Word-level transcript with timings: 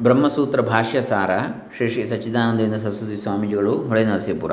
ಬ್ರಹ್ಮಸೂತ್ರ 0.00 0.60
ಭಾಷ್ಯ 0.60 1.02
ಸಾರ 1.02 1.30
ಶ್ರೀ 1.76 1.88
ಶ್ರೀ 1.88 2.04
ಸಚ್ಚಿದಾನಂದೇಂದ್ರ 2.04 2.78
ಸರಸ್ವತಿ 2.78 3.16
ಸ್ವಾಮೀಜಿಗಳು 3.16 3.72
ಹೊಳೆ 3.72 4.04
ನರಸೀಪುರ. 4.04 4.52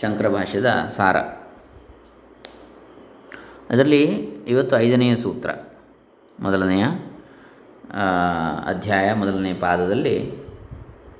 ಶಂಕರ 0.00 0.28
ಭಾಷ್ಯದ 0.28 0.66
ಸಾರ. 0.88 1.16
ಅದರಲ್ಲಿ 3.70 4.04
ಇವತ್ತು 4.48 4.76
ಐದನೆಯ 4.76 5.14
ಸೂತ್ರ, 5.14 5.50
ಮೊದಲನೆಯ 6.40 6.84
ಅಧ್ಯಾಯ 8.66 9.14
ಮೊದಲನೆಯ 9.14 9.54
ಪಾದದಲ್ಲಿ 9.54 10.44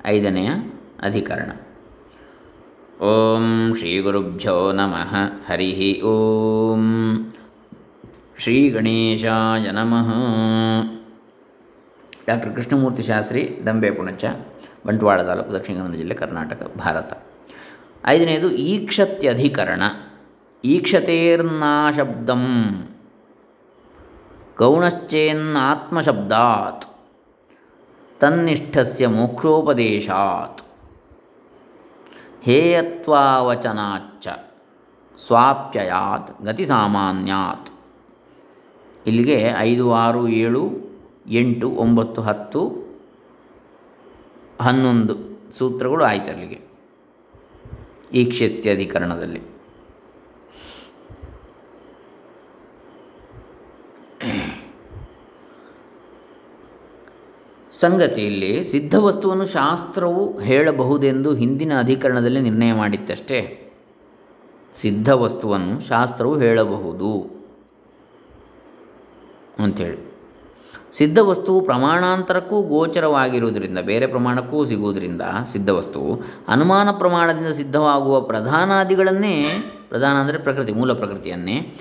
ಐದನೆಯ 0.05 0.49
ಅಧಿಕರಣ. 1.03 1.51
ಓಂ 3.03 3.75
ಶ್ರೀ 3.77 3.99
ಗುರುಭ್ಯೋ 3.99 4.71
ನಮಃ. 4.71 5.15
ಹರಿ 5.47 6.01
ಓಂ. 6.01 6.83
ಶ್ರೀ 8.37 8.69
ಗಣೇಶಾಯ 8.69 9.71
ನಮಃ. 9.71 10.13
ಡಾಕ್ಟರ್ 12.27 12.55
ಕೃಷ್ಣಮೂರ್ತಿ 12.55 13.01
ಶಾಸ್ತ್ರಿ, 13.01 13.59
ದಂಬೆ 13.65 13.91
ಪುಣಚ 13.91 14.25
ಬಂಟ್ವಾಳ 14.87 15.21
ತಾಲೂಕು 15.21 15.51
ದಕ್ಷಿಣ 15.51 15.77
ಕನ್ನಡ 15.77 15.95
ಜಿಲ್ಲೆ 15.95 16.15
ಕರ್ನಾಟಕ, 16.15 16.71
ಭಾರತ. 16.77 17.23
ಐದನೇದು, 18.05 18.51
ಈಕ್ಷತ್ಯಧಿಕರಣ. 18.51 19.83
ಈಕ್ಷತೇರ್ನಾಶಬ್ದಂ. 20.65 22.65
ಗೌಣಶ್ಚೇನ್ನಾತ್ಮಶಬ್ದಾತ್. 24.57 26.85
ತನ್ನಿಷ್ಠಸ್ಯ 28.19 29.07
ಮೋಕ್ಷೋಪದೇಶಾತ್. 29.07 30.61
ಹೇಯತ್ವಾವಚನಾಚ್ಚ 32.41 34.27
ಸ್ವಾಪ್ಯಯಾತ್. 35.27 36.41
ಗತಿಸಾಮಾನ್ಯಾತ್. 36.41 37.69
ಇಲ್ಲಿಗೆ 39.07 39.53
ಐದು, 39.57 39.93
ಆರು, 39.93 40.27
ಏಳು 40.27 40.90
ಎಂಟು, 41.27 41.69
ಒಂಬತ್ತು, 41.69 42.21
ಹತ್ತು, 42.21 42.91
ಹನ್ನೊಂದು 44.61 45.13
ಸೂತ್ರಗಳು 45.57 46.03
ಆಯ್ತು 46.03 46.31
ಅಲ್ಲಿಗೆ 46.31 46.59
ಈ 48.13 48.31
ಸಂಗತಿ 48.31 49.41
ಸಂಗತಿಯಲ್ಲಿ 57.73 58.63
ಸಿದ್ಧವಸ್ತುವನ್ನು 58.63 59.45
ಶಾಸ್ತ್ರವು 59.45 60.39
ಹೇಳಬಹುದೆಂದು 60.39 61.35
ಹಿಂದಿನ 61.35 61.79
ಅಧಿಕರಣದಲ್ಲಿ 61.79 62.41
ನಿರ್ಣಯ 62.41 62.73
ಮಾಡಿತ್ತಷ್ಟೇ. 62.73 63.71
ಸಿದ್ಧವಸ್ತುವನ್ನು 64.75 65.79
ಶಾಸ್ತ್ರವು 65.79 66.39
ಹೇಳಬಹುದು 66.39 67.41
ಅಂಥೇಳಿ. 69.59 70.10
ಸಿದ್ಧವಸ್ತುವು 70.93 71.61
ಪ್ರಮಾಣಾಂತರಕ್ಕೂ 71.61 72.61
ಗೋಚರವಾಗಿರುವುದರಿಂದ, 72.61 73.79
ಬೇರೆ 73.79 74.07
ಪ್ರಮಾಣಕ್ಕೂ 74.07 74.65
ಸಿಗುವುದರಿಂದ 74.65 75.21
ಸಿದ್ಧವಸ್ತುವು 75.51 76.23
ಅನುಮಾನ 76.47 76.89
ಪ್ರಮಾಣದಿಂದ 76.91 77.47
ಸಿದ್ಧವಾಗುವ 77.47 78.21
ಪ್ರಧಾನಾದಿಗಳನ್ನೇ, 78.21 79.45
ಪ್ರಧಾನ 79.89 80.15
ಅಂದರೆ 80.15 80.37
ಪ್ರಕೃತಿ, 80.37 80.71
ಮೂಲ 80.71 80.93
ಪ್ರಕೃತಿಯನ್ನೇ 80.93 81.73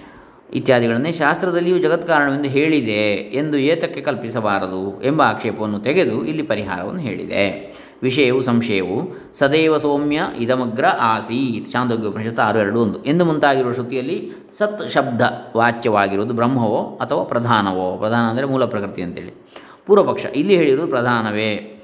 ಇತ್ಯಾದಿಗಳನ್ನೇ 0.55 1.13
ಶಾಸ್ತ್ರದಲ್ಲಿಯೂ 1.13 1.79
ಜಗತ್ಕಾರಣವೆಂದು 1.79 2.49
ಹೇಳಿದೆ 2.49 3.03
ಎಂದು 3.13 3.57
ಏತಕ್ಕೆ 3.57 4.01
ಕಲ್ಪಿಸಬಾರದು 4.01 5.01
ಎಂಬ 5.03 5.23
ಆಕ್ಷೇಪವನ್ನು 5.23 5.81
ತೆಗೆದು 5.81 6.25
ಇಲ್ಲಿ 6.25 6.43
ಪರಿಹಾರವನ್ನು 6.43 7.01
ಹೇಳಿದೆ. 7.01 7.70
ವಿಷಯವು 8.03 8.43
ಸಂಶಯವು 8.43 9.21
ಸದೈವ 9.35 9.77
ಸೌಮ್ಯ 9.77 10.23
ಇದಮಗ್ರ 10.37 10.85
ಆಸೀತ್. 11.01 11.73
ಚಾಂದೋಗ್ಯ 11.73 12.09
ಉಪನಿಷತ್ತು 12.09 12.43
ಆರು, 12.43 12.59
ಎರಡು, 12.59 12.81
ಒಂದು. 12.81 13.05
ಎಂದು 13.05 13.25
ಮುಂತಾಗಿರುವ 13.25 13.73
ಶ್ರುತಿಯಲ್ಲಿ 13.73 14.33
ಸತ್ 14.53 14.91
ಶಬ್ದ 14.91 15.23
ವಾಚ್ಯವಾಗಿರುವುದು 15.57 16.35
ಬ್ರಹ್ಮವೋ 16.35 16.99
ಅಥವಾ 17.03 17.25
ಪ್ರಧಾನವೋ? 17.25 17.97
ಪ್ರಧಾನ 17.97 18.31
ಅಂದರೆ 18.31 18.47
ಮೂಲ 18.47 18.65
ಪ್ರಕೃತಿ 18.65 19.03
ಅಂತೇಳಿ. 19.03 19.35
ಪೂರ್ವಪಕ್ಷ, 19.87 20.27
ಇಲ್ಲಿ 20.35 20.57
ಹೇಳಿರುವುದು 20.57 20.91
ಪ್ರಧಾನವೇ. 20.91 21.77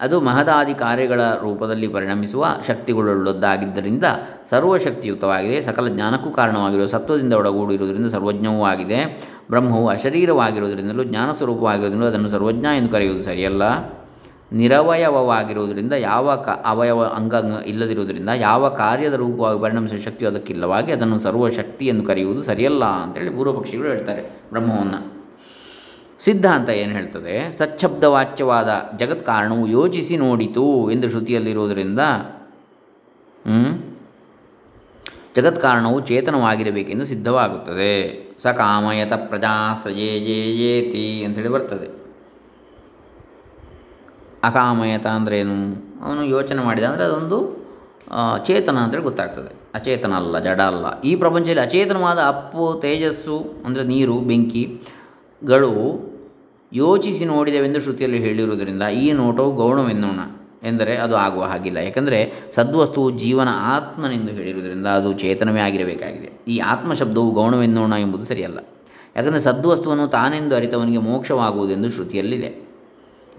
ಅದು 0.00 0.20
ಮಹದಾದಿ 0.20 0.74
ಕಾರ್ಯಗಳ 0.74 1.20
ರೂಪದಲ್ಲಿ 1.20 1.88
ಪರಿಣಮಿಸುವ 1.88 2.46
ಶಕ್ತಿಗಳುಳ್ಳದ್ದಾಗಿದ್ದರಿಂದ 2.66 4.04
ಸರ್ವಶಕ್ತಿಯುತವಾಗಿದೆ 4.50 5.62
ಸಕಲ 5.62 5.88
ಜ್ಞಾನಕ್ಕೂ 5.88 6.30
ಕಾರಣವಾಗಿರುವ 6.30 6.86
ಸತ್ವದಿಂದ 6.86 7.32
ಒಳಗೂಡಿರುವುದರಿಂದ 7.32 8.06
ಸರ್ವಜ್ಞವೂ 8.06 8.64
ಆಗಿದೆ. 8.64 9.22
ಬ್ರಹ್ಮವು 9.50 9.88
ಅಶರೀರವಾಗಿರುವುದರಿಂದಲೂ 9.88 11.04
ಜ್ಞಾನ 11.04 11.30
ಸ್ವರೂಪವಾಗಿರುವುದರಿಂದ 11.30 12.04
ಅದನ್ನು 12.04 12.28
ಸರ್ವಜ್ಞ 12.28 12.66
ಎಂದು 12.76 12.88
ಕರೆಯುವುದು 12.88 13.24
ಸರಿಯಲ್ಲ. 13.24 13.62
ನಿರವಯವವಾಗಿರುವುದರಿಂದ 14.52 15.92
ಯಾವ 15.92 16.36
ಕ, 16.36 16.48
ಅವಯವ 16.64 17.04
ಅಂಗ 17.04 17.34
ಇಲ್ಲದಿರುವುದರಿಂದ 17.66 18.28
ಯಾವ 18.28 18.68
ಕಾರ್ಯದ 18.68 19.14
ರೂಪವಾಗಿ 19.14 19.60
ಪರಿಣಮಿಸುವ 19.60 19.98
ಶಕ್ತಿಯು 19.98 20.30
ಅದಕ್ಕಿಲ್ಲವಾಗಿ 20.30 20.92
ಅದನ್ನು 20.92 21.18
ಸರ್ವಶಕ್ತಿ 21.18 21.86
ಎಂದು 21.86 22.04
ಕರೆಯುವುದು 22.04 22.42
ಸರಿಯಲ್ಲ 22.42 22.84
ಅಂತೇಳಿ 22.84 23.30
ಪೂರ್ವಪಕ್ಷಿಗಳು 23.30 23.88
ಹೇಳ್ತಾರೆ 23.88 24.22
ಬ್ರಹ್ಮವನ್ನು. 24.50 25.20
ಸಿದ್ಧಾಂತ 26.20 26.68
ಏನು 26.68 26.92
ಹೇಳ್ತದೆ? 26.92 27.52
ಸಚ್ಛಬ್ದವಾಚ್ಯವಾದ 27.52 28.82
ಜಗತ್ 28.96 29.26
ಕಾರಣವು 29.26 29.66
ಯೋಚಿಸಿ 29.66 30.16
ನೋಡಿತು 30.16 30.90
ಎಂದು 30.90 31.08
ಶ್ರುತಿಯಲ್ಲಿರುವುದರಿಂದ? 31.08 32.00
ಜಗತ್ 35.36 35.62
ಕಾರಣವು 35.62 36.00
ಚೇತನವಾಗಿರಬೇಕೆಂದು 36.00 37.06
ಸಿದ್ಧವಾಗುತ್ತದೆ. 37.06 38.30
ಸ 38.42 38.46
ಕಾಮಯತ 38.46 39.12
ಪ್ರಜಾ 39.12 39.74
ಸಜೇ 39.74 40.20
ಜೇ 40.20 40.56
ಜೇತಿ 40.56 41.48
ಬರ್ತದೆ. 41.48 41.99
ಅಕಾಮಯತ 44.48 45.06
ಅಂದ್ರೇನು? 45.16 45.56
ಅವನು 46.04 46.22
ಯೋಚನೆ 46.34 46.60
ಮಾಡಿದ 46.66 46.84
ಅಂದರೆ 46.90 47.04
ಅದೊಂದು 47.08 47.38
ಚೇತನ 48.46 48.76
ಅಂತೇಳಿ 48.84 49.04
ಗೊತ್ತಾಗ್ತದೆ. 49.08 49.50
ಅಚೇತನ 49.78 50.12
ಅಲ್ಲ, 50.20 50.36
ಜಡ 50.46 50.60
ಅಲ್ಲ. 50.72 50.86
ಈ 51.08 51.12
ಪ್ರಪಂಚದಲ್ಲಿ 51.22 51.62
ಅಚೇತನವಾದ 51.66 52.20
ಅಪ್ಪು, 52.32 52.64
ತೇಜಸ್ಸು 52.84 53.36
ಅಂದರೆ 53.66 53.82
ನೀರು 53.90 54.16
ಬೆಂಕಿಗಳು 54.30 55.74
ಯೋಚಿಸಿ 56.72 57.24
ನೋಡಿದೆವೆಂದು 57.24 57.80
ಶ್ರುತಿಯಲ್ಲಿ 57.84 58.18
ಹೇಳಿರುವುದರಿಂದ 58.24 58.84
ಈ 59.02 59.06
ನೋಟವು 59.20 59.52
ಗೌಣವೆನ್ನೋಣ 59.60 60.20
ಎಂದರೆ 60.68 60.94
ಅದು 61.04 61.14
ಆಗುವ 61.16 61.44
ಹಾಗಿಲ್ಲ. 61.52 61.78
ಯಾಕಂದರೆ 61.86 62.18
ಸದ್ವಸ್ತುವು 62.54 63.10
ಜೀವನ 63.22 63.50
ಆತ್ಮನೆಂದು 63.74 64.32
ಹೇಳಿರುವುದರಿಂದ 64.38 64.88
ಅದು 64.98 65.10
ಚೇತನವೇ 65.22 65.60
ಆಗಿರಬೇಕಾಗಿದೆ. 65.60 66.30
ಈ 66.52 66.56
ಆತ್ಮ 66.72 66.92
ಶಬ್ದವು 67.00 67.30
ಗೌಣವೆನ್ನೋಣ 67.30 67.92
ಎಂಬುದು 68.04 68.24
ಸರಿಯಲ್ಲ. 68.24 68.58
ಯಾಕಂದರೆ 69.16 69.42
ಸದ್ವಸ್ತುವನ್ನು 69.48 70.08
ತಾನೆಂದು 70.16 70.54
ಅರಿತವನಿಗೆ 70.56 71.02
ಮೋಕ್ಷವಾಗುವುದೆಂದು 71.08 71.90
ಶ್ರುತಿಯಲ್ಲಿದೆ. 71.90 72.50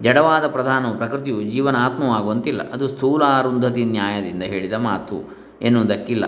ಜಡವಾದ 0.02 0.46
ಪ್ರಧಾನವು 0.48 0.96
ಪ್ರಕೃತಿಯು 0.96 1.42
ಜೀವನ 1.42 1.76
ಆತ್ಮವಾಗುವಂತಿಲ್ಲ 1.78 2.70
ಅದು 2.70 2.88
ಸ್ಥೂಲಾರುಂಧತಿ 2.88 3.84
ನ್ಯಾಯದಿಂದ 3.84 4.42
ಹೇಳಿದ 4.42 4.72
ಮಾತು 4.72 5.36
ಎನ್ನುವುದಕ್ಕಿಲ್ಲ. 5.62 6.24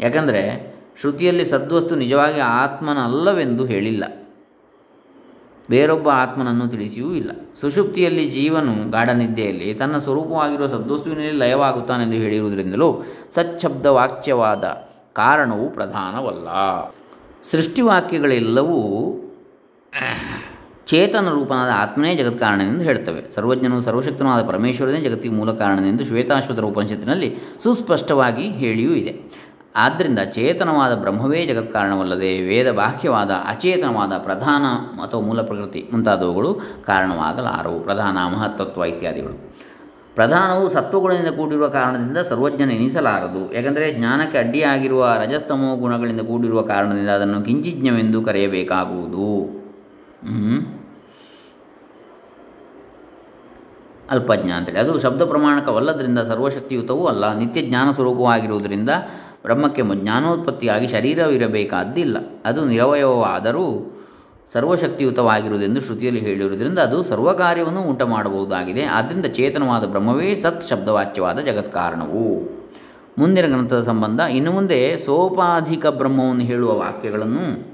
ಯಾಕಂದರೆ 0.00 0.72
ಶ್ರುತಿಯಲ್ಲಿ 1.00 1.44
ಸದ್ವಸ್ತು 1.44 1.94
ನಿಜವಾಗಿ 1.94 2.40
ಆತ್ಮನಲ್ಲವೆಂದು 2.40 3.64
ಹೇಳಿಲ್ಲ. 3.64 4.04
ಬೇರೊಬ್ಬ 5.70 6.08
ಆತ್ಮನನ್ನು 6.08 6.68
ತಿಳಿಸಿಯೂ 6.68 7.14
ಇಲ್ಲ. 7.14 7.30
ಸುಷುಪ್ತಿಯಲ್ಲಿ 7.60 8.30
ಜೀವನು 8.30 8.90
ಗಾಢನಿದ್ದೆಯಲ್ಲಿ 8.90 9.74
ತನ್ನ 9.74 9.98
ಸ್ವರೂಪವಾಗಿರುವ 9.98 10.66
ಸದ್ವಸ್ತುವಿನಲ್ಲಿ 10.66 11.32
ಲಯವಾಗುತ್ತಾನೆಂದು 11.32 12.16
ಹೇಳಿರುವುದರಿಂದಲೂ 12.16 13.02
ಸಚ್ಛಬ್ದ 13.34 13.86
ವಾಕ್ಯವಾದ 13.86 14.64
ಕಾರಣವು 15.12 15.70
ಪ್ರಧಾನವಲ್ಲ. 15.70 16.48
ಸೃಷ್ಟಿವಾಕ್ಯಗಳೆಲ್ಲವೂ 17.42 18.78
ಚೇತನ 20.92 21.28
ರೂಪನಾದ 21.30 21.70
ಆತ್ಮನೇ 21.76 22.14
ಜಗತ್ 22.14 22.40
ಕಾರಣನೆಂದು 22.40 22.84
ಹೇಳ್ತವೆ. 22.84 23.34
ಸರ್ವಜ್ಞನು 23.34 23.80
ಸರ್ವಶಕ್ತನೂ 23.80 24.28
ಆದ 24.28 24.46
ಪರಮೇಶ್ವರನೇ 24.46 25.00
ಜಗತ್ತಿಗೆ 25.00 25.34
ಮೂಲ 25.34 25.52
ಕಾರಣನೆಂದು 25.52 26.04
ಶ್ವೇತಾಶ್ವತರ 26.04 26.64
ಉಪನಿಷತ್ತಿನಲ್ಲಿ 26.64 27.38
ಸುಸ್ಪಷ್ಟವಾಗಿ 27.62 28.42
ಹೇಳಿಯೂ 28.42 28.90
ಇದೆ. 28.90 29.14
ಆದ್ದರಿಂದ 29.76 30.18
ಚೇತನವಾದ 30.18 30.94
ಬ್ರಹ್ಮವೇ 30.94 31.46
ಜಗತ್ 31.46 31.72
ಕಾರಣವಲ್ಲದೆ 31.72 32.42
ವೇದ 32.42 32.70
ಬಾಹ್ಯವಾದ 32.70 33.30
ಅಚೇತನವಾದ 33.30 34.18
ಪ್ರಧಾನ 34.18 34.64
ಅಥವಾ 35.02 35.20
ಮೂಲ 35.20 35.42
ಪ್ರಕೃತಿ 35.42 35.88
ಮುಂತಾದವುಗಳು 35.92 36.60
ಕಾರಣವಾಗಲಾರವು. 36.86 37.80
ಪ್ರಧಾನ 37.80 38.18
ಮಹತ್ತತ್ವ 38.34 38.84
ಇತ್ಯಾದಿಗಳು. 38.84 39.54
ಪ್ರಧಾನವು 40.14 40.70
ಸತ್ವಗುಣದಿಂದ 40.70 41.28
ಕೂಡಿರುವ 41.28 41.68
ಕಾರಣದಿಂದ 41.68 42.18
ಸರ್ವಜ್ಞನ 42.18 42.70
ಎನಿಸಲಾರದು. 42.70 43.54
ಯಾಕೆಂದರೆ 43.54 43.94
ಜ್ಞಾನಕ್ಕೆ 43.94 44.38
ಅಡ್ಡಿಯಾಗಿರುವ 44.38 45.16
ರಜಸ್ತಮೋ 45.20 45.76
ಗುಣಗಳಿಂದ 45.76 46.20
ಕೂಡಿರುವ 46.20 46.62
ಕಾರಣದಿಂದ 46.62 47.08
ಅದನ್ನು 47.08 47.42
ಕಿಂಚಿಜ್ಞವೆಂದು 47.42 48.22
ಕರೆಯಬೇಕಾಗುವುದು. 48.22 49.62
ಅಲ್ಪಜ್ಞ 54.12 54.50
ಅಂತೇಳಿ 54.50 54.78
ಅದು 54.78 54.98
ಶಬ್ದ 54.98 55.22
ಪ್ರಮಾಣಕವಲ್ಲದರಿಂದ 55.22 56.18
ಸರ್ವಶಕ್ತಿಯುತವೂ 56.18 57.06
ಅಲ್ಲ. 57.06 57.38
ನಿತ್ಯ 57.38 57.62
ಜ್ಞಾನ 57.62 57.90
ಸ್ವರೂಪವಾಗಿರುವುದರಿಂದ 57.90 58.90
ಬ್ರಹ್ಮಕ್ಕೆ 59.42 59.82
ಜ್ಞಾನೋತ್ಪತ್ತಿಯಾಗಿ 59.94 60.86
ಶರೀರವಿರಬೇಕಾದ್ದಿಲ್ಲ 60.86 62.16
ಅದು 62.44 62.64
ನಿರವಯವವಾದರೂ 62.64 63.96
ಸರ್ವಶಕ್ತಿಯುತವಾಗಿರುವುದೆಂದು 64.52 65.80
ಶ್ರುತಿಯಲ್ಲಿ 65.80 66.20
ಹೇಳಿರುವುದರಿಂದ 66.20 66.78
ಅದು 66.78 67.02
ಸರ್ವಕಾರ್ಯವನ್ನು 67.02 67.82
ಉಂಟು 67.82 68.06
ಮಾಡಬಹುದಾಗಿದೆ 68.06 68.84
ಆದ್ದರಿಂದ 68.84 69.26
ಚೇತನವಾದ 69.26 69.84
ಬ್ರಹ್ಮವೇ 69.84 70.34
ಸತ್ 70.34 70.68
ಶಬ್ದವಾಚ್ಯವಾದ 70.68 71.38
ಜಗತ್ಕಾರಣವು. 71.38 72.50
ಮುಂದಿನ 73.18 73.46
ಗ್ರಂಥದ 73.46 73.80
ಸಂಬಂಧ. 73.80 74.20
ಇನ್ನು 74.20 74.52
ಮುಂದೆ 74.52 74.98
ಸೋಪಾಧಿಕ 74.98 75.86
ಬ್ರಹ್ಮವನ್ನು 75.86 76.42
ಹೇಳುವ 76.42 76.72
ವಾಕ್ಯಗಳನ್ನು 76.78 77.71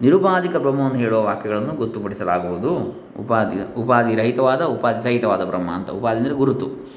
ನಿರುಪಾಧಿಕ 0.00 0.56
ಬ್ರಹ್ಮವನ್ನು 0.56 0.98
ಹೇಳುವ 0.98 1.22
ವಾಕ್ಯಗಳನ್ನು 1.22 1.72
ಗೊತ್ತುಪಡಿಸಲಾಗುವುದು. 1.72 2.76
ಉಪಾಧಿ 3.20 3.82
ಉಪಾಧಿ 3.82 4.14
ರಹಿತವಾದ, 4.14 4.62
ಉಪಾಧಿ 4.62 5.02
ಸಹಿತವಾದ 5.02 5.44
ಬ್ರಹ್ಮ 5.44 5.70
ಅಂತ. 5.70 5.90
ಉಪಾಧಿ 5.90 6.18
ಅಂದರೆ 6.18 6.34
ಗುರುತು. 6.34 6.94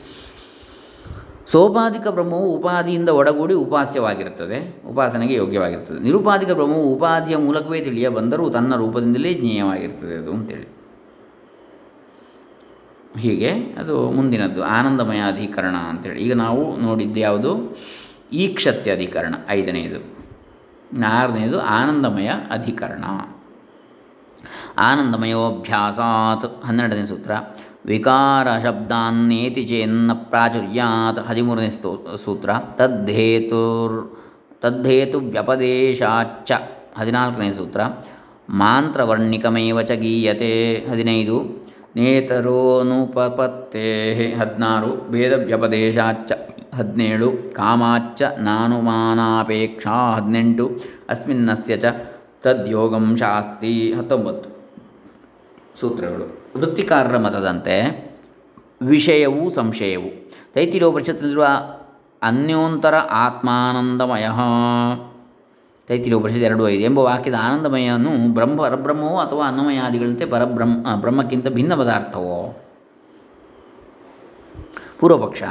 ಸೋಪಾಧಿಕ 1.52 2.08
ಬ್ರಹ್ಮವು 2.08 2.56
ಉಪಾಧಿಯಿಂದ 2.56 3.10
ಒಡಗೂಡಿ 3.10 3.54
ಉಪಾಸ್ಯವಾಗಿರುತ್ತದೆ, 3.54 4.82
ಉಪಾಸನೆಗೆ 4.90 5.34
ಯೋಗ್ಯವಾಗಿರ್ತದೆ 5.34 6.00
ನಿರುಪಾಧಿಕ 6.00 6.52
ಬ್ರಹ್ಮವು 6.52 6.84
ಉಪಾಧಿಯ 6.84 7.38
ಮೂಲಕವೇ 7.38 7.82
ತಿಳಿಯ 7.82 8.10
ಬಂದರೂ 8.10 8.50
ತನ್ನ 8.50 8.76
ರೂಪದಿಂದಲೇ 8.76 9.34
ಜ್ಞೇಯವಾಗಿರ್ತದೆ 9.34 10.16
ಅದು 10.16 10.32
ಅಂತೇಳಿ. 10.32 10.78
ಹೀಗೆ 13.20 13.50
ಅದು 13.50 14.12
ಮುಂದಿನದ್ದು 14.12 14.64
ಆನಂದಮಯ 14.64 15.18
ಅಧಿಕರಣ 15.18 15.76
ಅಂತೇಳಿ. 15.76 16.22
ಈಗ 16.22 16.34
ನಾವು 16.34 16.78
ನೋಡಿದ್ದು 16.78 17.20
ಯಾವುದು? 17.20 17.78
ಈಕ್ಷತ್ಯ 18.34 18.92
ಅಧಿಕರಣ 18.92 19.36
ಐದನೆಯದು 19.50 20.17
ಆರನೆಯದು 21.08 21.62
ಆನಂದಮಯ 21.62 22.32
ಅಧಿಕರಣ. 22.52 23.04
ಆನಂದಮಯೋಭ್ಯಾಸಾತ್. 24.78 26.66
ಹನ್ನೆರಡನೇ 26.66 27.06
ಸೂತ್ರ. 27.06 27.32
ವಿಕಾರ 27.86 28.60
ಶಬ್ದಾನ್ನೇತಿ 28.60 29.64
ಚೇನ್ನ 29.64 30.14
ಪ್ರಾಚುರ್ಯಾತ್. 30.14 31.20
ಹದಿಮೂರನೇ 31.20 31.70
ಸ್ತೋ, 31.70 32.16
ಸೂತ್ರ. 32.16 32.50
ತದ್ಧೇತುರ್ 32.76 34.18
ತದ್ಧೇತು 34.62 35.20
ವ್ಯಪದೇಶಾಚ್ಚ 35.20 36.52
ಹದಿನಾಲ್ಕನೇ 36.98 37.52
ಸೂತ್ರ. 37.52 37.82
ಮಾಂತ್ರವರ್ಣಿಕಮೇವ 38.50 39.82
ಚ 39.82 39.92
ಗೀಯತೆ. 39.92 40.88
ಹದಿನೈದು. 40.92 41.68
ನೇತರೋನುಪಪತ್ತೇ. 41.96 44.36
ಹದಿನಾರು. 44.40 45.12
ಭೇದವ್ಯಪದೇಶಾಚ್ಚ 45.12 46.32
ಹದಿನೇಳು. 46.78 47.32
ಕಾಮಾಚ್ಚ 47.54 48.22
ನಾನುಮಾನಾಪೇಕ್ಷಾ 48.38 50.12
ಹದಿನೆಂಟು. 50.12 50.80
ಅಸ್ಮಿನ್ನಸ್ಯ 51.10 51.78
ಚ 51.78 51.86
ತದ್ಯೋಗಂ 52.44 53.18
ಶಾಸ್ತಿ 53.18 53.94
ಹತ್ತೊಂಬತ್ತು. 53.94 54.50
ಸೂತ್ರಗಳು. 55.80 56.38
ವೃತ್ತಿಕಾರರ 56.58 57.18
ಮತದಂತೆ 57.18 58.08
ವಿಷಯವು 58.82 59.50
ಸಂಶಯವು. 59.50 60.32
ತೈತಿರೋಪನಿಷತ್ತಿನಲ್ಲಿರುವ 60.54 61.48
ಅನ್ಯೋಂತರ 62.24 62.96
ಆತ್ಮಾನಂದಮಯ. 62.96 64.28
ತೈತಿರೋಪರಿಷತ್ 65.88 66.42
ಎರಡು 66.42 66.70
ಐದು. 66.70 66.84
ಎಂಬ 66.84 67.00
ವಾಕ್ಯದ 67.00 67.34
ಆನಂದಮಯನು 67.42 68.34
ಬ್ರಹ್ಮ 68.34 68.62
ಪರಬ್ರಹ್ಮವೋ 68.62 69.18
ಅಥವಾ 69.20 69.48
ಅನ್ನಮಯಾದಿಗಳಂತೆ 69.48 70.26
ಪರಬ್ರಹ್ಮ, 70.26 70.96
ಬ್ರಹ್ಮಕ್ಕಿಂತ 70.96 71.48
ಭಿನ್ನ 71.48 71.76
ಪದಾರ್ಥವೋ? 71.76 72.58
ಪೂರ್ವಪಕ್ಷ 75.00 75.44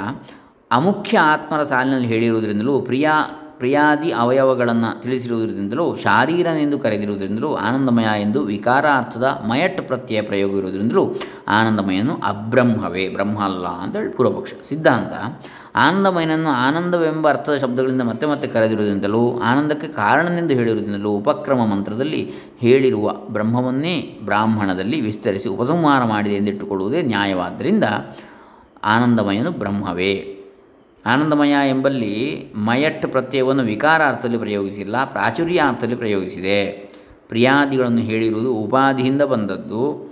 ಅಮುಖ್ಯ 0.73 1.19
ಆತ್ಮರ 1.19 1.63
ಸಾಲಿನಲ್ಲಿ 1.63 2.09
ಹೇಳಿರುವುದರಿಂದಲೂ, 2.09 2.81
ಪ್ರಿಯಾ, 2.81 3.13
ಪ್ರಿಯಾದಿ 3.59 4.13
ಅವಯವಗಳನ್ನು 4.13 5.01
ತಿಳಿಸಿರುವುದರಿಂದಲೂ 5.01 5.97
ಶಾರೀರನೆಂದು 5.97 6.79
ಕರೆದಿರುವುದರಿಂದಲೂ, 6.79 7.55
ಆನಂದಮಯ 7.55 8.23
ಎಂದು 8.23 8.41
ವಿಕಾರಾರ್ಥದ 8.41 9.23
ಮಯಟ್ 9.23 9.87
ಪ್ರತ್ಯಯ 9.87 10.23
ಪ್ರಯೋಗ 10.23 10.53
ಇರುವುದರಿಂದಲೂ, 10.53 11.15
ಆನಂದಮಯನು 11.49 12.15
ಅಬ್ರಹ್ಮವೇ, 12.15 13.09
ಬ್ರಹ್ಮ 13.09 13.45
ಅಲ್ಲ 13.45 13.67
ಅಂತೇಳಿ 13.67 14.17
ಪೂರ್ವಪಕ್ಷ. 14.17 14.53
ಸಿದ್ಧಾಂತ, 14.65 15.43
ಆನಂದಮಯನನ್ನು 15.77 16.49
ಆನಂದವೆಂಬ 16.49 17.29
ಅರ್ಥದ 17.29 17.55
ಶಬ್ದಗಳಿಂದ 17.55 18.03
ಮತ್ತೆ 18.03 18.27
ಮತ್ತೆ 18.27 18.49
ಕರೆದಿರುವುದರಿಂದಲೂ, 18.49 19.41
ಆನಂದಕ್ಕೆ 19.41 19.89
ಕಾರಣನೆಂದು 19.89 20.55
ಹೇಳಿರುವುದರಿಂದಲೂ 20.55 21.11
ಉಪಕ್ರಮ 21.11 21.67
ಮಂತ್ರದಲ್ಲಿ 21.67 22.33
ಹೇಳಿರುವ 22.59 23.13
ಬ್ರಹ್ಮವನ್ನೇ 23.13 24.19
ಬ್ರಾಹ್ಮಣದಲ್ಲಿ 24.25 25.01
ವಿಸ್ತರಿಸಿ 25.01 25.49
ಉಪಸಂಹಾರ 25.49 26.05
ಮಾಡಿದೆ 26.05 26.35
ಎಂದಿಟ್ಟುಕೊಳ್ಳುವುದೇ 26.35 27.03
ನ್ಯಾಯವಾದ್ದರಿಂದ, 27.03 27.85
ಆನಂದಮಯನು 28.85 29.51
ಬ್ರಹ್ಮವೇ. 29.51 30.33
ಆನಂದಮಯ 31.07 31.55
ಎಂಬಲ್ಲಿ 31.69 32.47
ಮಯಟ್ 32.57 33.07
ಪ್ರತ್ಯಯವನ್ನು 33.07 33.63
ವಿಕಾರ 33.63 34.07
ಅರ್ಥದಲ್ಲಿ 34.07 34.39
ಪ್ರಯೋಗಿಸಿಲ್ಲ 34.39 35.05
ಪ್ರಾಚುರ್ಯ 35.05 35.63
ಅರ್ಥದಲ್ಲಿ 35.69 35.97
ಪ್ರಯೋಗಿಸಿದೆ. 35.97 36.67
ಪ್ರಿಯಾದಿಗಳನ್ನು 37.29 37.99
ಹೇಳಿರುವುದು 37.99 38.55
ಉಪಾಧಿಯಿಂದ 38.55 39.23
ಬಂದದ್ದು. 39.23 40.07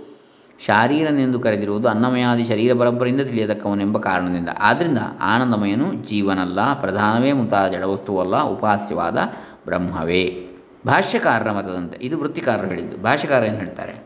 ಶಾರೀರನೆಂದು 0.65 1.39
ಕರೆದಿರುವುದು 1.39 1.87
ಅನ್ನಮಯಾದಿ 1.87 2.43
ಶರೀರ 2.43 2.73
ಪರಂಪರೆಯಿಂದ 2.73 3.21
ತಿಳಿಯತಕ್ಕವನೆಂಬ 3.21 3.97
ಕಾರಣದಿಂದ. 3.97 4.49
ಆದ್ದರಿಂದ 4.59 4.97
ಆನಂದಮಯನು 5.21 5.93
ಜೀವನಲ್ಲ, 5.93 6.73
ಪ್ರಧಾನವೇ 6.73 7.31
ಮುಂತಾದ 7.31 7.71
ಜಡವಸ್ತುವಲ್ಲ, 7.71 8.41
ಉಪಾಸ್ಯವಾದ 8.41 9.17
ಬ್ರಹ್ಮವೇ. 9.65 10.47
ಭಾಷ್ಯಕಾರರ 10.87 11.51
ಮತದಂತೆ, 11.51 12.05
ಇದು 12.05 12.19
ವೃತ್ತಿಕಾರರು 12.19 12.67
ಹೇಳಿದ್ದು. 12.67 12.97
ಭಾಷ್ಯಕಾರ 12.97 13.43
ಏನು 13.43 13.55
ಹೇಳ್ತಾರೆ? 13.55 14.04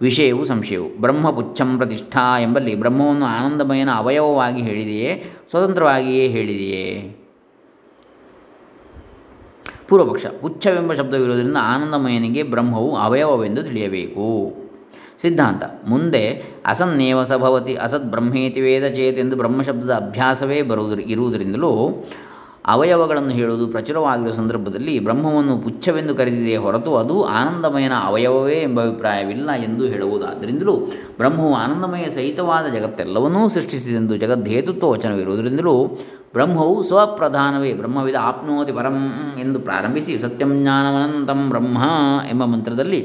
ವಿಷಯವು 0.00 0.44
ಸಂಶಯವು. 0.44 1.00
ಬ್ರಹ್ಮಪುಚ್ಛಂ 1.00 1.78
ಪ್ರತಿಷ್ಠಾ 1.78 2.40
ಎಂಬಲ್ಲಿ 2.40 2.74
ಬ್ರಹ್ಮವನ್ನು 2.74 3.26
ಆನಂದಮಯನ 3.26 3.88
ಅವಯವವಾಗಿ 3.94 4.62
ಹೇಳಿದೆಯೇ, 4.62 5.24
ಸ್ವತಂತ್ರವಾಗಿಯೇ 5.50 6.28
ಹೇಳಿದೆಯೇ? 6.28 7.16
ಪೂರ್ವಪಕ್ಷ, 9.88 10.26
ಪುಚ್ಛವೆಂಬ 10.26 10.92
ಶಬ್ದವಿರುವುದರಿಂದ 10.92 11.56
ಆನಂದಮಯನಿಗೆ 11.60 12.42
ಬ್ರಹ್ಮವು 12.42 12.96
ಅವಯವವೆಂದು 12.96 13.62
ತಿಳಿಯಬೇಕು. 13.62 14.54
ಸಿದ್ಧಾಂತ, 15.22 15.62
ಮುಂದೆ 15.88 16.42
ಅಸನ್ನೇವಸ 16.66 17.32
ಭವತಿ, 17.32 17.74
ಅಸದ್ 17.74 18.10
ಬ್ರಹ್ಮೇತಿ 18.10 18.60
ವೇದ 18.60 18.86
ಚೇತೆಂದು 18.86 19.36
ಬ್ರಹ್ಮಶಬ್ದದ 19.36 19.90
ಅಭ್ಯಾಸವೇ 19.90 20.62
ಬರುವುದರ, 20.62 21.00
ಇರುವುದರಿಂದಲೂ 21.00 22.04
ಅವಯವಗಳನ್ನು 22.68 23.30
ಹೇಳುವುದು 23.30 23.66
ಪ್ರಚುರವಾಗಿರುವ 23.66 24.32
ಸಂದರ್ಭದಲ್ಲಿ 24.32 24.98
ಬ್ರಹ್ಮವನ್ನು 24.98 25.58
ಪುಚ್ಛವೆಂದು 25.58 26.14
ಕರೆದಿದೆಯೇ 26.14 26.56
ಹೊರತು 26.56 26.96
ಅದು 26.96 27.24
ಆನಂದಮಯನ 27.24 27.92
ಅವಯವವೇ 28.04 28.54
ಎಂಬ 28.54 28.82
ಅಭಿಪ್ರಾಯವಿಲ್ಲ 28.82 29.50
ಎಂದು 29.52 29.84
ಹೇಳುವುದಾದ್ದರಿಂದಲೂ 29.84 30.72
ಬ್ರಹ್ಮವು 31.16 31.54
ಆನಂದಮಯ 31.54 32.10
ಸಹಿತವಾದ 32.10 32.66
ಜಗತ್ತೆಲ್ಲವನ್ನೂ 32.66 33.48
ಸೃಷ್ಟಿಸಿದೆಂದು 33.48 34.16
ಜಗದ್ಧೇತುತ್ವ 34.16 34.90
ವಚನವಿರುವುದರಿಂದಲೂ 34.90 35.84
ಬ್ರಹ್ಮವು 36.32 36.82
ಸ್ವಪ್ರಧಾನವೇ, 36.82 37.72
ಬ್ರಹ್ಮವಿದ 37.72 38.14
ಆಪ್ನೋತಿ 38.20 38.72
ಪರಂ 38.72 39.10
ಎಂದು 39.40 39.60
ಪ್ರಾರಂಭಿಸಿ 39.60 40.18
ಸತ್ಯಂ 40.18 40.62
ಜ್ಞಾನಮನಂತಂ 40.62 41.50
ಬ್ರಹ್ಮ 41.50 41.78
ಎಂಬ 42.30 42.44
ಮಂತ್ರದಲ್ಲಿ 42.44 43.00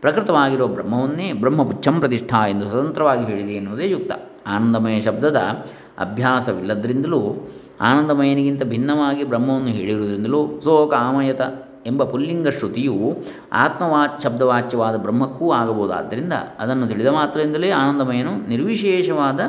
ಪ್ರಕೃತವಾಗಿರುವ 0.00 0.66
ಬ್ರಹ್ಮವನ್ನೇ 0.66 1.32
ಬ್ರಹ್ಮಪುಚ್ಛಂ 1.32 2.00
ಪ್ರತಿಷ್ಠಾ 2.00 2.46
ಎಂದು 2.46 2.70
ಸ್ವತಂತ್ರವಾಗಿ 2.70 3.24
ಹೇಳಿದೆ 3.24 3.52
ಎನ್ನುವುದೇ 3.52 3.88
ಯುಕ್ತ. 3.88 4.12
ಆನಂದಮಯ 4.46 5.00
ಶಬ್ದದ 5.00 5.36
ಅಭ್ಯಾಸವಿಲ್ಲದರಿಂದಲೂ 5.98 7.50
ಆನಂದಮಯನಿಗಿಂತ 7.80 8.62
ಭಿನ್ನವಾಗಿ 8.62 9.24
ಬ್ರಹ್ಮವನ್ನು 9.24 9.68
ಹೇಳಿರುವುದರಿಂದಲೂ 9.68 10.60
ಸೋ 10.64 10.86
ಕಾಮಯತ 10.86 11.40
ಎಂಬ 11.86 12.04
ಪುಲ್ಲಿಂಗ 12.04 12.48
ಶ್ರುತಿಯು 12.48 13.16
ಆತ್ಮವಾಚ್ 13.52 14.22
ಶಬ್ದವಾಚ್ಯವಾದ 14.22 14.96
ಬ್ರಹ್ಮಕ್ಕೂ 14.96 15.52
ಆಗಬಹುದಾದ್ದರಿಂದ 15.52 16.32
ಅದನ್ನು 16.32 16.86
ತಿಳಿದ 16.86 17.06
ಮಾತ್ರದಿಂದಲೇ 17.06 17.70
ಆನಂದಮಯನು 17.70 18.48
ನಿರ್ವಿಶೇಷವಾದ 18.48 19.40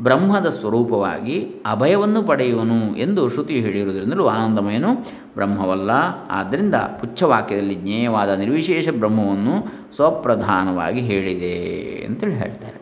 ಬ್ರಹ್ಮದ 0.00 0.46
ಸ್ವರೂಪವಾಗಿ 0.46 1.40
ಅಭಯವನ್ನು 1.66 2.22
ಪಡೆಯುವನು 2.22 2.96
ಎಂದು 2.96 3.28
ಶ್ರುತಿ 3.28 3.60
ಹೇಳಿರುವುದರಿಂದಲೂ 3.60 4.26
ಆನಂದಮಯನು 4.26 4.94
ಬ್ರಹ್ಮವಲ್ಲ. 5.34 5.90
ಆದ್ದರಿಂದ 6.30 6.74
ಪುಚ್ಛವಾಕ್ಯದಲ್ಲಿ 6.74 7.74
ಜ್ಞೇಯವಾದ 7.74 8.30
ನಿರ್ವಿಶೇಷ 8.30 8.88
ಬ್ರಹ್ಮವನ್ನು 8.88 9.54
ಸ್ವಪ್ರಧಾನವಾಗಿ 9.96 11.00
ಹೇಳಿದೆ 11.00 12.04
ಅಂತೇಳಿ 12.04 12.34
ಹೇಳ್ತಾರೆ. 12.34 12.80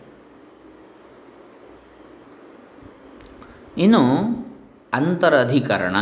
ಇನ್ನು 3.79 4.34
ಅಂತರಧಿಕರಣ. 4.99 5.97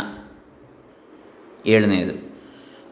ಏಳನೆಯದು 1.66 2.16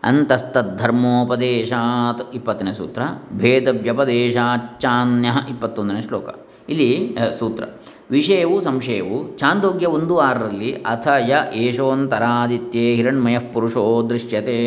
ಅಂತಸ್ತದ್ಧರ್ಮೋಪದೇಶಾತ್ 0.02 2.22
ಇಪ್ಪತ್ತನೇ 2.38 2.72
ಸೂತ್ರ 2.78 3.02
ಭೇದ 3.40 3.68
ವ್ಯಪದೇಶಾಚಾನ್ಯ 3.84 5.28
ಇಪ್ಪತ್ತೊಂದನೇ 5.52 6.02
ಶ್ಲೋಕ. 6.06 6.28
ಇಲ್ಲಿ 6.72 6.90
ಸೂತ್ರ, 7.38 7.62
ವಿಷಯವು 8.10 8.56
ಸಂಶಯವು 8.60 9.16
ಚಾಂದೋಗ್ಯ 9.40 9.86
ಒಂದು 9.96 10.14
ಆರರಲ್ಲಿ 10.28 10.70
ಅಥ 10.92 11.06
ಯ 11.30 11.32
ಏಷೋಂತರಾದಿತ್ಯೇ 11.64 12.86
ಹಿರಣ್ಮಯ 12.98 13.38
ಪುರುಷೋ 13.54 13.84
ದೃಶ್ಯತೆ. 14.10 14.58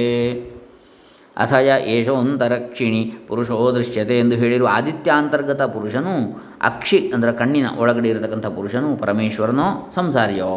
ಅಥ 1.38 1.54
ಯ 1.68 1.72
ಏಷೋಂತರಕ್ಷಿಣಿ 1.96 3.02
ಪುರುಷೋ 3.28 3.58
ದೃಶ್ಯತೆ 3.78 4.16
ಎಂದು 4.24 4.36
ಹೇಳಿರುವ 4.42 4.68
ಆದಿತ್ಯಾಂತರ್ಗತ 4.78 5.62
ಪುರುಷನು 5.76 6.16
ಅಕ್ಷಿ, 6.70 7.00
ಅಂದರೆ 7.16 7.32
ಕಣ್ಣಿನ 7.42 7.68
ಒಳಗಡೆ 7.82 8.08
ಇರತಕ್ಕಂಥ 8.14 8.48
ಪುರುಷನು 8.58 8.90
ಪರಮೇಶ್ವರನೋ 9.04 9.68
ಸಂಸಾರಿಯೋ. 9.96 10.52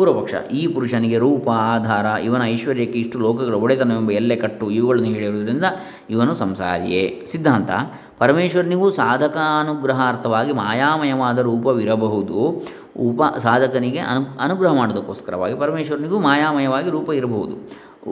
ಪೂರ್ವಪಕ್ಷ. 0.00 0.34
ಈ 0.52 0.66
ಪುರುಷನಿಗೆ 0.66 1.18
ರೂಪ, 1.18 1.48
ಆಧಾರ, 1.50 2.20
ಇವನ 2.20 2.42
ಐಶ್ವರ್ಯಕ್ಕೆ 2.44 2.98
ಇಷ್ಟು 2.98 3.18
ಲೋಕಗಳ 3.18 3.54
ಒಡೆತನವೆಂಬ 3.54 4.10
ಎಲ್ಲೆ 4.10 4.36
ಕಟ್ಟು 4.36 4.70
ಇವುಗಳನ್ನು 4.70 5.08
ಹೇಳಿರುವುದರಿಂದ 5.08 5.64
ಇವನು 6.10 6.34
ಸಂಸಾರಿಯೇ. 6.34 7.26
ಸಿದ್ಧಾಂತ 7.30 7.70
ಪರಮೇಶ್ವರನಿಗೂ 8.18 8.90
ಸಾಧಕಾನುಗ್ರಹಾರ್ಥವಾಗಿ 8.90 10.52
ಮಾಯಾಮಯವಾದ 10.52 11.38
ರೂಪವಿರಬಹುದು. 11.38 12.64
ಉಪ, 12.96 13.38
ಸಾಧಕನಿಗೆ 13.38 13.98
ಅನು, 13.98 14.38
ಅನುಗ್ರಹ 14.40 14.72
ಮಾಡೋದಕ್ಕೋಸ್ಕರವಾಗಿ 14.72 15.54
ಪರಮೇಶ್ವರನಿಗೂ 15.54 16.18
ಮಾಯಾಮಯವಾಗಿ 16.18 16.90
ರೂಪ 16.90 17.12
ಇರಬಹುದು. 17.12 17.56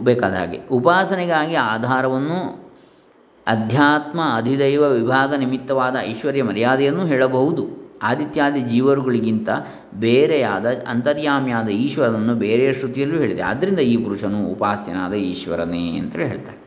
ಬೇಕಾದ 0.01 0.33
ಹಾಗೆ, 0.33 0.61
ಉಪಾಸನೆಗಾಗಿ 0.73 1.55
ಆಧಾರವನ್ನು 1.55 2.69
ಅಧ್ಯಾತ್ಮ 3.47 4.21
ಅಧಿದೈವ 4.37 4.83
ವಿಭಾಗ 4.83 5.35
ನಿಮಿತ್ತವಾದ 5.35 5.97
ಐಶ್ವರ್ಯ 6.01 6.43
ಮರ್ಯಾದೆಯನ್ನು 6.43 7.07
ಹೇಳಬಹುದು. 7.07 7.88
ಆದಿತ್ಯಾದಿ 8.03 8.61
ಜೀವರುಗಳಿಗಿಂತ 8.61 9.49
ಬೇರೆಯಾದ 9.95 10.67
ಅಂತರ್ಯಾಮಿಯಾದ 10.89 11.69
ಈಶ್ವರನನ್ನು 11.69 12.35
ಬೇರೆ 12.35 12.73
ಶ್ರುತಿಯಲ್ಲೂ 12.73 13.19
ಹೇಳಿದೆ. 13.19 13.43
ಆದ್ದರಿಂದ 13.43 13.79
ಈ 13.79 13.97
ಪುರುಷನು 13.97 14.47
ಉಪಾಸ್ಯನಾದ 14.47 15.15
ಈಶ್ವರನೇ 15.15 15.99
ಅಂತೇಳಿ 15.99 16.27
ಹೇಳ್ತಾರೆ. 16.27 16.59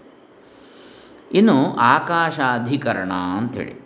ಇನ್ನು 1.33 1.75
ಆಕಾಶಾಧಿಕರಣ 1.75 3.11
ಅಂಥೇಳಿ 3.37 3.81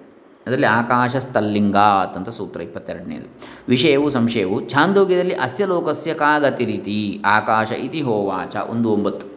ಅದರಲ್ಲಿ 0.48 0.68
ಆಕಾಶ 0.68 1.16
ಸ್ಥಲ್ಲಿಂಗಾತ್ 1.16 2.18
ಅಂತ 2.18 2.30
ಸೂತ್ರ 2.30 2.62
ಇಪ್ಪತ್ತೆರಡನೇದು. 2.62 3.30
ವಿಷಯವು 3.70 4.10
ಸಂಶಯವು 4.10 4.70
ಛಾಂದೋಗ್ಯದಲ್ಲಿ 4.70 5.34
ಅಸ್ಯ 5.34 5.66
ಲೋಕಸ್ಯ 5.66 6.14
ಕಾಗತಿರಿತಿ 6.14 7.22
ಆಕಾಶ 7.25 7.72
ಇತಿ 7.72 8.02
ಹೋವಾಚ 8.02 8.56
ಒಂದು 8.56 8.90
ಒಂಬತ್ತು 8.90 9.28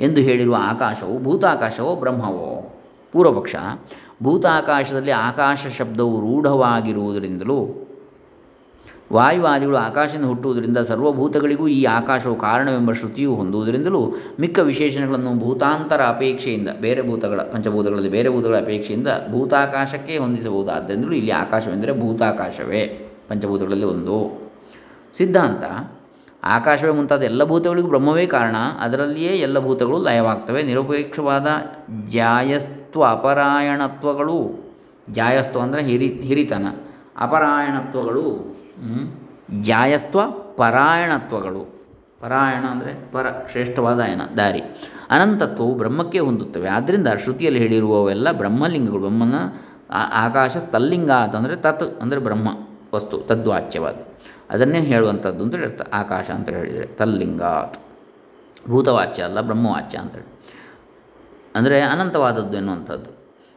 ಎಂದು 0.00 0.20
ಹೇಳಿರುವ 0.20 0.56
ಆಕಾಶವು 0.60 1.22
ಭೂತಾಕಾಶವೋ 1.22 1.96
ಬ್ರಹ್ಮವೋ? 1.96 2.80
ಪೂರ್ವಪಕ್ಷ 3.12 3.54
ಭೂತಾಕಾಶದಲ್ಲಿ 4.22 5.10
ಆಕಾಶ 5.10 5.66
ಶಬ್ದವು 5.78 6.20
ರೂಢವಾಗಿರುವುದರಿಂದಲೂ, 6.20 7.88
ವಾಯುವಾದಿಗಳು 9.12 9.76
ಆಕಾಶದಿಂದ 9.76 10.24
ಹುಟ್ಟುವುದರಿಂದ 10.24 10.78
ಸರ್ವಭೂತಗಳಿಗೂ 10.78 11.68
ಈ 11.68 11.84
ಆಕಾಶವು 11.84 12.36
ಕಾರಣವೆಂಬ 12.36 12.92
ಶ್ರುತಿಯು 12.92 13.34
ಹೊಂದುವುದರಿಂದಲೂ 13.34 14.14
ಮಿಕ್ಕ 14.40 14.58
ವಿಶೇಷಣಗಳನ್ನು 14.58 15.40
ಭೂತಾಂತರ 15.40 16.02
ಅಪೇಕ್ಷೆಯಿಂದ, 16.02 16.68
ಬೇರೆ 16.80 17.08
ಭೂತಗಳ 17.08 17.40
ಪಂಚಭೂತಗಳಲ್ಲಿ 17.40 18.08
ಬೇರೆ 18.08 18.28
ಭೂತಗಳ 18.28 18.56
ಅಪೇಕ್ಷೆಯಿಂದ 18.56 19.08
ಭೂತಾಕಾಶಕ್ಕೆ 19.30 20.18
ಹೊಂದಿಸಬಹುದಾದ್ದರಿಂದಲೂ 20.18 21.12
ಇಲ್ಲಿ 21.12 21.30
ಆಕಾಶವೆಂದರೆ 21.30 22.00
ಭೂತಾಕಾಶವೇ, 22.00 23.10
ಪಂಚಭೂತಗಳಲ್ಲಿ 23.28 23.84
ಒಂದು. 23.84 24.16
ಸಿದ್ಧಾಂತ, 25.18 25.64
ಆಕಾಶವೇ 26.44 26.90
ಮುಂತಾದ 26.90 27.22
ಎಲ್ಲ 27.22 27.44
ಭೂತಗಳಿಗೂ 27.44 27.88
ಬ್ರಹ್ಮವೇ 27.88 28.26
ಕಾರಣ, 28.26 28.56
ಅದರಲ್ಲಿಯೇ 28.80 29.32
ಎಲ್ಲ 29.36 29.58
ಭೂತಗಳು 29.58 29.98
ಲಯವಾಗ್ತವೆ, 29.98 30.62
ನಿರಪೇಕ್ಷವಾದ 30.62 31.46
ಜಾಯಸ್ತ್ವ 32.92 33.04
ಅಪರಾಯಣತ್ವಗಳು 33.16 34.38
ಜಾಯಸ್ತ್ವ 35.16 35.58
ಅಂದರೆ 35.66 35.80
ಹಿರಿ 35.88 36.08
ಹಿರಿತನ. 36.28 36.66
ಅಪರಾಯಣತ್ವಗಳು 37.24 38.24
ಜಾಯಸ್ತ್ವ 39.68 40.20
ಪರಾಯಣತ್ವಗಳು. 40.58 41.62
ಪರಾಯಣ 42.22 42.64
ಅಂದರೆ 42.74 42.92
ಪರ, 43.12 43.26
ಶ್ರೇಷ್ಠವಾದ 43.50 44.00
ಏನ, 44.12 44.22
ದಾರಿ. 44.40 44.62
ಅನಂತತ್ವವು 45.14 45.72
ಬ್ರಹ್ಮಕ್ಕೆ 45.82 46.20
ಹೊಂದುತ್ತವೆ. 46.26 46.68
ಆದ್ದರಿಂದ 46.76 47.08
ಶ್ರುತಿಯಲ್ಲಿ 47.22 47.60
ಹೇಳಿರುವವೆಲ್ಲ 47.64 48.28
ಬ್ರಹ್ಮಲಿಂಗಗಳು. 48.42 49.02
ಬ್ರಹ್ಮನ 49.06 49.38
ಆಕಾಶ 50.24 50.56
ತಲ್ಲಿಂಗ 50.74 51.12
ಅಂತಂದರೆ 51.24 51.56
ತತ್, 51.66 51.86
ಅಂದರೆ 52.02 52.20
ಬ್ರಹ್ಮ 52.28 52.48
ವಸ್ತು, 52.94 53.18
ತದ್ವಾಚ್ಯವಾದ. 53.30 53.96
ಅದನ್ನೇ 54.54 54.82
ಹೇಳುವಂಥದ್ದು 54.92 55.42
ಅಂತೇಳಿ 55.44 55.64
ಹೇಳ್ತಾರೆ. 55.66 55.90
ಆಕಾಶ 56.02 56.26
ಅಂತ 56.36 56.48
ಹೇಳಿದರೆ 56.58 56.86
ತಲ್ಲಿಂಗಾತ್. 57.00 57.78
ಭೂತವಾಚ್ಯ 58.70 59.28
ಅಲ್ಲ, 59.30 59.40
ಬ್ರಹ್ಮವಾಚ್ಯ 59.50 60.04
ಅಂತೇಳಿ 60.04 60.28
ಅಂದರೆ 61.54 61.80
ಅನಂತವಾದದ್ದು 61.80 62.56
ಎನ್ನುವಂಥದ್ದು. 62.56 63.10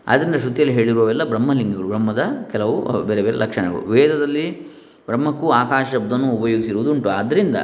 ಆದ್ದರಿಂದ 0.07 0.35
ಶ್ರುತಿಯಲ್ಲಿ 0.35 0.75
ಹೇಳಿರುವವೆಲ್ಲ 0.75 1.23
ಬ್ರಹ್ಮಲಿಂಗಗಳು, 1.23 1.87
ಬ್ರಹ್ಮದ 1.87 2.23
ಕೆಲವು 2.51 3.03
ಬೇರೆ 3.03 3.21
ಬೇರೆ 3.21 3.37
ಲಕ್ಷಣಗಳು. 3.37 3.81
ವೇದದಲ್ಲಿ 3.81 4.67
ಬ್ರಹ್ಮಕ್ಕೂ 5.05 5.51
ಆಕಾಶ 5.51 5.85
ಶಬ್ದವನ್ನು 5.91 6.31
ಉಪಯೋಗಿಸಿರುವುದುಂಟು. 6.31 7.09
ಆದ್ದರಿಂದ 7.09 7.55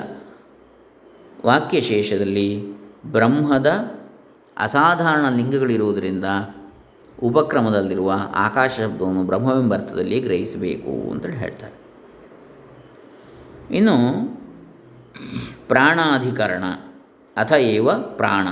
ವಾಕ್ಯಶೇಷದಲ್ಲಿ 1.45 2.71
ಬ್ರಹ್ಮದ 3.11 3.91
ಅಸಾಧಾರಣ 4.57 5.29
ಲಿಂಗಗಳಿರುವುದರಿಂದ 5.29 6.25
ಉಪಕ್ರಮದಲ್ಲಿರುವ 7.23 8.13
ಆಕಾಶ 8.35 8.71
ಶಬ್ದವನ್ನು 8.79 9.23
ಬ್ರಹ್ಮವೆಂಬ 9.23 9.73
ಅರ್ಥದಲ್ಲಿ 9.73 10.19
ಗ್ರಹಿಸಬೇಕು 10.19 11.11
ಅಂತೇಳಿ 11.11 11.35
ಹೇಳ್ತಾರೆ. 11.35 11.81
ಇನ್ನು 13.75 13.95
ಪ್ರಾಣಾಧಿಕರಣ 15.67 16.63
ಅಥ 17.37 17.51
ಏವ 17.51 17.91
ಪ್ರಾಣ 17.93 18.47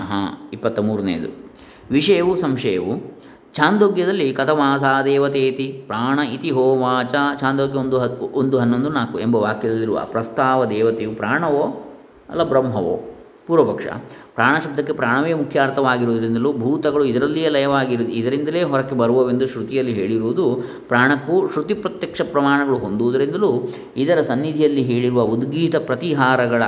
ಇಪ್ಪತ್ತ 0.54 0.80
ಮೂರನೇದು. 0.80 1.49
ವಿಷಯವು 1.92 2.36
ಸಂಶಯವು. 2.36 3.20
ಛಾಂದೋಗ್ಯದಲ್ಲಿ 3.56 4.34
ಕಥಮಾಸ 4.34 4.84
ದೇವತೇತಿ 5.06 5.84
ಪ್ರಾಣ 5.88 6.20
ಇತಿ 6.20 6.52
ಹೋವಾಚ 6.52 7.16
ಛಾಂದೋಗ್ಯ 7.42 7.80
ಒಂದು 7.80 8.00
ಹತ್ತು 8.00 8.26
ಒಂದು 8.26 8.60
ಹನ್ನೊಂದು 8.60 8.90
ನಾಲ್ಕು 8.90 9.20
ಎಂಬ 9.20 9.36
ವಾಕ್ಯದಲ್ಲಿರುವ 9.36 10.02
ಪ್ರಸ್ತಾವ 10.06 10.66
ದೇವತೆಯು 10.66 11.12
ಪ್ರಾಣವೋ 11.12 11.86
ಅಲ್ಲ 12.30 12.44
ಬ್ರಹ್ಮವೋ? 12.44 13.16
ಪೂರ್ವಪಕ್ಷ. 13.48 13.88
ಪ್ರಾಣ 14.36 14.56
ಶಬ್ದಕ್ಕೆ 14.60 14.94
ಪ್ರಾಣವೇ 14.94 15.34
ಮುಖ್ಯ 15.34 15.60
ಅರ್ಥವಾಗಿರುವುದರಿಂದಲೂ 15.60 16.54
ಭೂತಗಳು 16.54 17.06
ಇದರಲ್ಲಿಯೇ 17.06 17.50
ಲಯವಾಗಿರು, 17.50 18.04
ಇದರಿಂದಲೇ 18.04 18.64
ಹೊರಕ್ಕೆ 18.64 18.96
ಬರುವವೆಂದು 18.96 19.48
ಶ್ರುತಿಯಲ್ಲಿ 19.48 19.94
ಹೇಳಿರುವುದು. 19.94 20.64
ಪ್ರಾಣಕ್ಕೂ 20.88 21.48
ಶ್ರುತಿ 21.48 21.74
ಪ್ರತ್ಯಕ್ಷ 21.74 22.22
ಪ್ರಮಾಣಗಳು 22.22 22.78
ಹೊಂದುವುದರಿಂದಲೂ 22.78 23.70
ಇದರ 23.98 24.22
ಸನ್ನಿಧಿಯಲ್ಲಿ 24.22 24.84
ಹೇಳಿರುವ 24.84 25.22
ಉದ್ಗೀತ 25.22 25.76
ಪ್ರತಿಹಾರಗಳ 25.76 26.64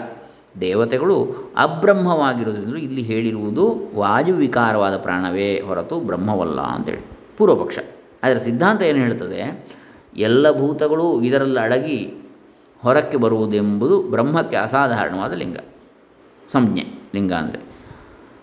ದೇವತೆಗಳು 0.60 1.28
ಅಬ್ರಹ್ಮವಾಗಿರುವುದರಿಂದ 1.58 2.76
ಇಲ್ಲಿ 2.76 3.02
ಹೇಳಿರುವುದು 3.02 3.92
ವಾಯುವಿಕಾರವಾದ 3.96 4.98
ಪ್ರಾಣವೇ 4.98 5.62
ಹೊರತು 5.62 6.00
ಬ್ರಹ್ಮವಲ್ಲ 6.00 6.62
ಅಂತೇಳಿ. 6.62 7.06
ಪೂರ್ವಪಕ್ಷ. 7.38 7.80
ಅದರ 8.24 8.38
ಸಿದ್ಧಾಂತ 8.38 8.82
ಏನು 8.82 9.00
ಹೇಳ್ತದೆ? 9.00 9.66
ಎಲ್ಲ 10.18 10.60
ಭೂತಗಳು 10.60 11.22
ಇದರಲ್ಲಿ 11.22 11.60
ಅಡಗಿ 11.60 12.14
ಹೊರಕ್ಕೆ 12.82 13.18
ಬರುವುದೆಂಬುದು 13.18 14.02
ಬ್ರಹ್ಮಕ್ಕೆ 14.02 14.58
ಅಸಾಧಾರಣವಾದ 14.58 15.34
ಲಿಂಗ. 15.34 15.58
ಸಂಜ್ಞೆ, 16.52 16.86
ಲಿಂಗ 17.16 17.34
ಅಂದರೆ. 17.34 17.72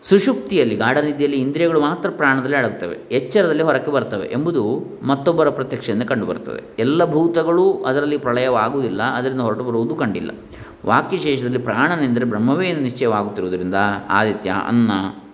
ಸುಷುಪ್ತಿಯಲ್ಲಿ, 0.02 0.76
ಗಾಢನಿದ್ದೆಯಲ್ಲಿ 0.76 1.36
ಇಂದ್ರಿಯಗಳು 1.36 1.80
ಮಾತ್ರ 1.80 2.10
ಪ್ರಾಣದಲ್ಲಿ 2.10 2.56
ಅಡಗುತ್ತವೆ. 2.56 2.98
ಎಚ್ಚರದಲ್ಲಿ 3.12 3.62
ಹೊರಕ್ಕೆ 3.62 3.90
ಬರ್ತವೆ 3.90 4.26
ಎಂಬುದು 4.26 4.84
ಮತ್ತೊಬ್ಬರ 5.02 5.50
ಪ್ರತ್ಯಕ್ಷದಿಂದ 5.50 6.02
ಕಂಡುಬರುತ್ತದೆ 6.02 6.62
ಎಲ್ಲ 6.78 7.10
ಭೂತಗಳು 7.10 7.72
ಅದರಲ್ಲಿ 7.72 8.18
ಪ್ರಳಯವಾಗುವುದಿಲ್ಲ, 8.18 9.02
ಅದರಿಂದ 9.02 9.40
ಹೊರಟು 9.40 9.64
ಬರುವುದು 9.64 9.94
ಕಂಡಿಲ್ಲ. 9.94 10.30
ವಾಕ್ಯಶೇಷದಲ್ಲಿ 10.86 11.58
ಪ್ರಾಣನೆಂದರೆ 11.58 12.24
ಬ್ರಹ್ಮವೇ 12.24 12.72
ನಿಶ್ಚಯವಾಗುತ್ತಿರುವುದರಿಂದ 12.72 13.74
ಆದಿತ್ಯ, 14.08 14.50
ಅನ್ನ 14.50 14.90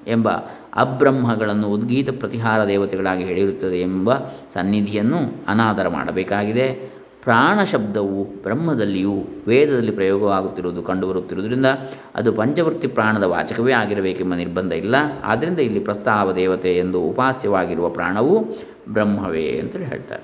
ಎಂಬ 0.06 0.28
ಅಬ್ರಹ್ಮಗಳನ್ನು 0.74 1.68
ಉದ್ಗೀತ 1.68 2.10
ಪ್ರತಿಹಾರ 2.10 2.66
ದೇವತೆಗಳಾಗಿ 2.66 3.24
ಹೇಳಿರುತ್ತದೆ 3.24 3.80
ಎಂಬ 3.80 4.14
ಸನ್ನಿಧಿಯನ್ನು 4.54 5.18
ಅನಾದರ 5.48 5.88
ಮಾಡಬೇಕಾಗಿದೆ. 5.88 6.94
ಪ್ರಾಣ 7.22 7.64
ಶಬ್ದವು 7.64 8.24
ಬ್ರಹ್ಮದಲ್ಲಿಯೂ 8.24 9.24
ವೇದದಲ್ಲಿ 9.48 9.92
ಪ್ರಯೋಗವಾಗುತ್ತಿರುವುದು 9.92 10.82
ಕಂಡುಬರುತ್ತಿರುವುದರಿಂದ 10.82 11.66
ಅದು 12.14 12.32
ಪಂಚವೃತ್ತಿ 12.32 12.88
ಪ್ರಾಣದ 12.88 13.22
ವಾಚಕವೇ 13.22 13.72
ಆಗಿರಬೇಕೆಂಬ 13.72 14.34
ನಿರ್ಬಂಧ 14.34 14.72
ಇಲ್ಲ. 14.72 14.94
ಆದ್ದರಿಂದ 15.24 15.58
ಇಲ್ಲಿ 15.58 15.80
ಪ್ರಸ್ತಾವ 15.80 16.32
ದೇವತೆ 16.32 16.76
ಎಂದು 16.76 17.02
ಉಪಾಸ್ಯವಾಗಿರುವ 17.02 17.88
ಪ್ರಾಣವು 17.88 18.46
ಬ್ರಹ್ಮವೇ 18.92 19.58
ಅಂತೇಳಿ 19.58 19.84
ಹೇಳ್ತಾರೆ. 19.84 20.22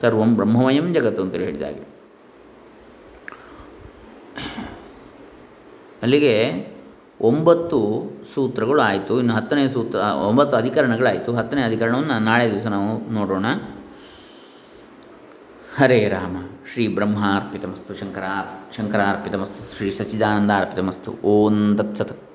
ಸರ್ವಂ 0.00 0.36
ಬ್ರಹ್ಮಮಯಂ 0.36 0.94
ಜಗತ್ತು 0.94 1.22
ಅಂತೇಳಿ 1.22 1.44
ಹೇಳಿದಾಗೆ 1.44 1.92
ಅಲ್ಲಿಗೆ 6.02 6.66
ಒಂಬತ್ತು 7.20 8.10
ಸೂತ್ರಗಳು 8.34 8.80
ಆಯಿತು 8.80 9.18
ಇನ್ನು 9.18 9.34
ಹತ್ತನೇ 9.34 9.68
ಸೂತ್ರ 9.68 9.98
ಒಂಬತ್ತು 9.98 10.56
ಅಧಿಕರಣಗಳಾಯಿತು. 10.56 11.36
ಹತ್ತನೇ 11.36 11.62
ಅಧಿಕರಣವನ್ನು 11.62 12.18
ನಾಳೆ 12.18 12.50
ದಿವಸ 12.50 12.66
ನಾವು 12.66 13.12
ನೋಡೋಣ. 13.12 13.46
ಹರೇ 15.76 16.08
ರಾಮ. 16.08 16.36
ಶ್ರೀ 16.72 16.88
ಬ್ರಹ್ಮಾರ್ಪಿತಮಸ್ತು 16.88 17.94
ಶಂಕರ 17.94 18.22
ಶಂಕರಾರ್ಪಿತಮಸ್ತು 18.76 19.76
ಶ್ರೀ 19.76 19.90
ಸಚ್ಚಿದಾನಂದಾರ್ಪಿತಮಸ್ತು. 19.90 21.12
ಓಂ 21.24 21.76
ತತ್ಸತ್. 21.76 22.31